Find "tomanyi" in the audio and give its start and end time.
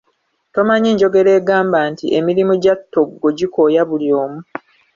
0.53-0.89